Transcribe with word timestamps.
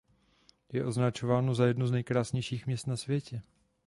Je 0.73 0.81
označováno 0.85 1.55
za 1.55 1.65
jedno 1.65 1.87
z 1.87 1.91
nejkrásnějších 1.91 2.65
měst 2.67 2.87
na 2.87 2.97
světě. 2.97 3.41